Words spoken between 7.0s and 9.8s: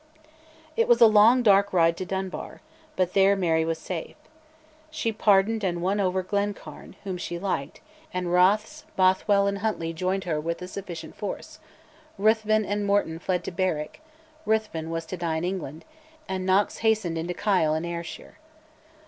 whom she liked, and Rothes; Bothwell and